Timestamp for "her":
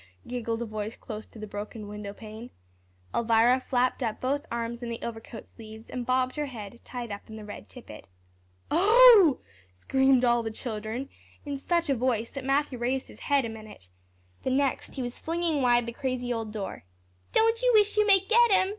6.37-6.47